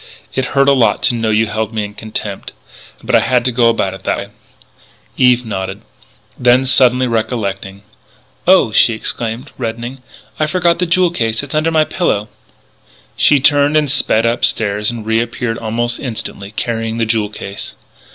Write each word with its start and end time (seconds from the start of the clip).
"It 0.33 0.45
hurt 0.55 0.67
a 0.67 0.71
lot 0.73 1.03
to 1.03 1.15
know 1.15 1.29
you 1.29 1.45
held 1.45 1.75
me 1.75 1.85
in 1.85 1.93
contempt. 1.93 2.53
But 3.03 3.13
I 3.13 3.19
had 3.19 3.45
to 3.45 3.51
go 3.51 3.69
about 3.69 3.93
it 3.93 4.01
that 4.01 4.17
way." 4.17 4.27
Eve 5.15 5.45
nodded. 5.45 5.83
Then, 6.39 6.65
suddenly 6.65 7.05
recollecting: 7.05 7.83
"Oh," 8.47 8.71
she 8.71 8.93
exclaimed, 8.93 9.51
reddening, 9.59 10.01
"I 10.39 10.47
forgot 10.47 10.79
the 10.79 10.87
jewel 10.87 11.11
case! 11.11 11.43
It's 11.43 11.53
under 11.53 11.69
my 11.69 11.83
pillow" 11.83 12.29
She 13.15 13.39
turned 13.39 13.77
and 13.77 13.91
sped 13.91 14.25
upstairs 14.25 14.89
and 14.89 15.05
reappeared 15.05 15.59
almost 15.59 15.99
instantly, 15.99 16.49
carrying 16.49 16.97
the 16.97 17.05
jewel 17.05 17.29
case. 17.29 17.75